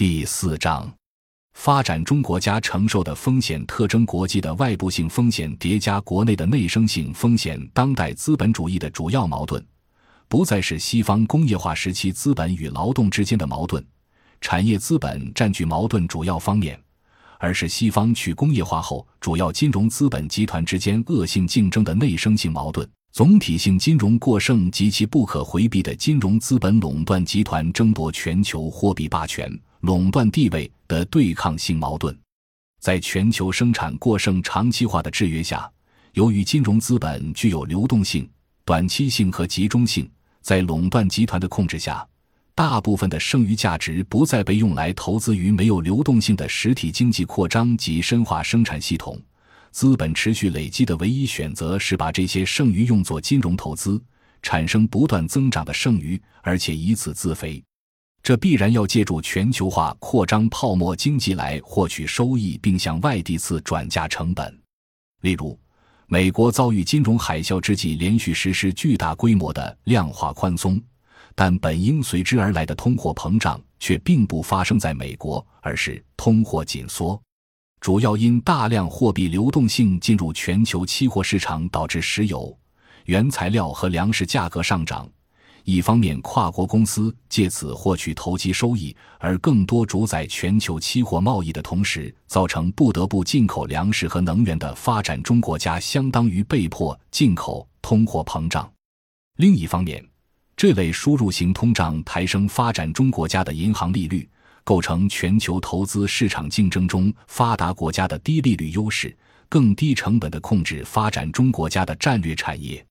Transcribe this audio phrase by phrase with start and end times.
[0.00, 0.90] 第四章，
[1.52, 7.60] 发展中国家承受的风险特征：国际的外部性风险叠加国内的内生性风险。
[7.74, 9.62] 当代资本主义的主要矛盾，
[10.26, 13.84] 不再是西方工业化时期资本与劳动之间的矛盾，
[14.40, 16.82] 产业资本占据矛盾主要方面，
[17.38, 22.88] 而是西方去工业化后主要金融资本集团之间恶性竞争的内生性矛盾。
[23.12, 32.16] 总体性金融过剩及其不可回避的金融资本垄断集团争夺全球货币霸权、垄断地位的对抗性矛盾，
[32.80, 35.70] 在全球生产过剩长期化的制约下，
[36.12, 38.28] 由于金融资本具有流动性、
[38.64, 40.10] 短期性和集中性，
[40.42, 42.06] 在垄断集团的控制下，
[42.54, 49.18] 大部分的剩余价值不再被用来投资于没有流动性的实体经济扩张及深化生产系统。
[49.70, 54.02] 资本持续累积的唯一选择是把这些剩余用作金融投资，
[54.42, 57.62] 产生不断增长的剩余，而且以此自肥。
[58.22, 64.56] 这必然要借助全球化扩张泡沫经济来获取收益，并向外地次转嫁成本。
[65.22, 65.58] 例如，
[66.06, 70.80] 美国遭遇金融海啸之际，连续实施巨大规模的量化宽松，
[71.34, 77.20] 但本应随之而来的通货膨胀却并不发生在美国，而是通货紧缩。
[77.80, 82.54] 主要因大量货币流动性进入全球期货市场，导致石油、
[83.06, 85.10] 原材料和粮食价格上涨。
[85.64, 98.70] 一方面，跨国公司借此获取投机收益，而更多主宰全球期货贸易的同时，造成不得不进口粮食和能源的发展中国家相当于被迫进口通货膨胀。
[99.36, 100.04] 另一方面，
[100.56, 104.28] 这类输入型通胀抬升发展中国家的银行利率。
[104.62, 109.16] 构成全球投资市场竞争中发达国家的低利率优势，
[109.48, 112.84] 更低成本的控制发展中国家的战略产业，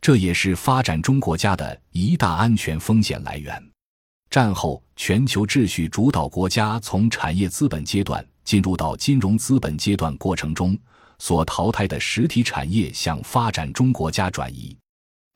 [0.00, 3.70] 这也是发展中国家的一大安全风险来源。
[4.30, 10.76] 战后全球秩序主导国家从产业资本阶段进入到金融资本阶段过程中
[11.18, 14.76] 所淘汰的实体产业向发展中国家转移，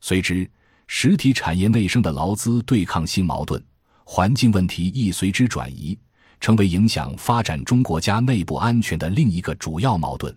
[0.00, 0.48] 随之
[0.86, 3.62] 实体产业内生的劳资对抗性矛盾。
[4.04, 5.96] 环境问题亦随之转移，
[6.40, 10.36] 成为影响发展中国家内部安全的另一个主要矛盾。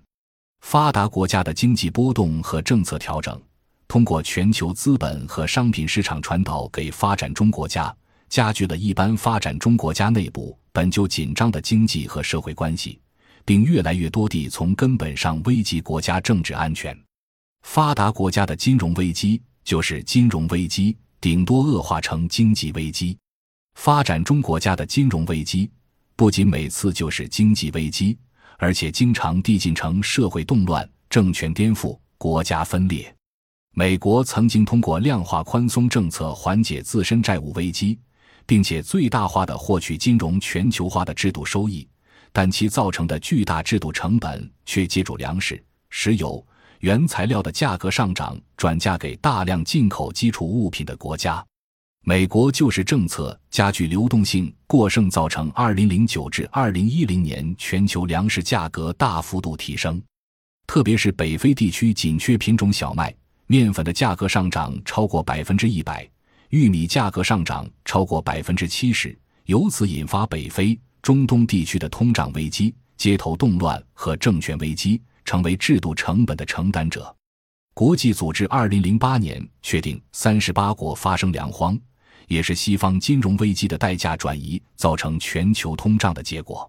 [0.62, 3.42] 发达国家的经济波动和政策调整，
[3.88, 7.96] 通过全球资本和商品市场传导给发展中国家，
[8.30, 13.00] 加剧了一般发展中国家内部本就紧张的经济和社会关系，
[13.46, 16.98] 并越来越多地从根本上危及国家政治安全。
[17.62, 23.18] 发达国家的金融危机就是金融危机，顶多恶化成经济危机。
[23.76, 25.70] 发展中国家的金融危机，
[26.16, 28.18] 不仅每次就是经济危机，
[28.58, 33.16] 而且经常递进成社会动乱、政权颠覆、国家分裂。
[33.76, 37.98] 美国曾经通过量化宽松政策缓解自身债务危机，
[38.46, 41.88] 并且最大化的获取金融全球化的制度收益，
[42.32, 46.46] 但其造成的巨大制度成本却借助粮食、石油、
[46.82, 51.44] 原材料的价格上涨，转嫁给大量进口基础物品的国家。
[52.06, 60.00] 美国就是政策加剧流动性过剩，造成二零零九至二零一零年全球粮食价格大幅度提升，
[60.68, 63.12] 特别是北非地区紧缺品种小麦、
[63.54, 66.10] 面粉的价格上涨超过百分之一百，
[66.50, 69.16] 玉米价格上涨超过百分之七十，
[69.46, 77.16] 由此引发北非、中东地区的通胀危机、街头动乱和政权危机，成为制度成本的承担者。
[77.76, 81.80] 国际组织二零零八年确定，三十八国发生粮荒。
[82.28, 86.68] 也是西方金融危机的代价转移造成全球通胀的结果。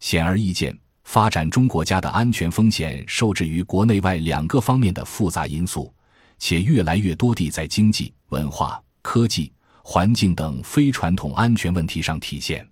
[0.00, 5.92] 显而易见，发展中国家的安全风险受制于国内外两个方面的复杂因素，
[6.38, 9.52] 且越来越多地在经济、文化、科技、
[9.82, 12.66] 环境等非传统安全问题上体现。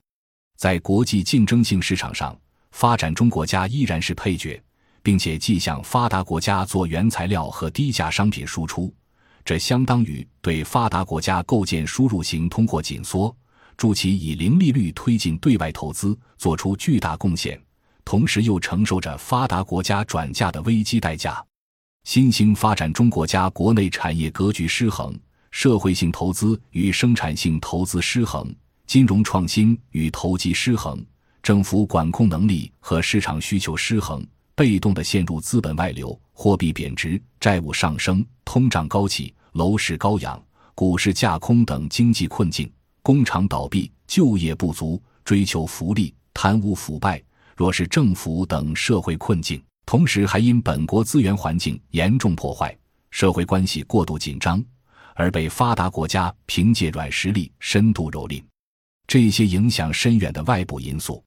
[0.56, 2.36] 在国际竞争性市场上，
[2.70, 4.62] 发展中国家依然是配角，
[5.02, 8.92] 并且既向发达国家做原材料和低价商品输出。
[9.44, 13.34] 这相当于对发达国家构建输入型通货紧缩，
[13.76, 17.60] 助其以零利率推进对外投资，做出巨大贡献，
[18.04, 21.44] 同时又承受着发达国家转嫁的危机代价。
[22.04, 25.18] 新兴发展中国家国内产业格局失衡，
[25.50, 28.54] 社会性投资与生产性投资失衡，
[28.86, 31.02] 金融创新与投机失衡，
[31.42, 34.24] 政府管控能力和市场需求失衡。
[34.54, 40.40] 被动的陷入资本外流、货币贬值、债务上升、通胀高企、楼市高扬、
[40.74, 42.70] 股市架空等经济困境，
[43.00, 47.22] 工厂倒闭、就业不足、追求福利、贪污腐败、
[47.56, 49.60] 若是政府等社会困境，
[49.92, 52.74] 同时还因本国资源环境严重破坏、
[53.10, 54.64] 社会关系过度紧张，
[55.14, 58.42] 而被发达国家凭借软实力深度蹂躏。
[59.06, 61.22] 这些影响深远的外部因素，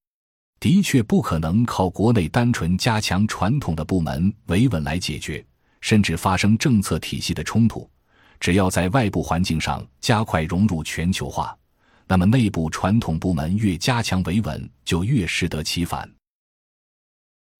[0.60, 5.46] 的确不可能靠国内单纯加强传统的部门维稳来解决，
[5.80, 7.88] 甚至发生政策体系的冲突。
[8.40, 11.56] 只要在外部环境上加快融入全球化，
[12.08, 16.10] 那么内部传统部门越加强维稳，就越适得其反。